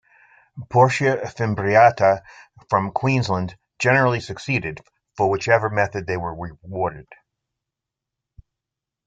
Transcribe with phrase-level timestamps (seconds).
[0.71, 2.23] "Portia fimbriata"
[2.71, 4.81] from Queensland generally succeeded,
[5.15, 7.07] for whichever method they were rewarded.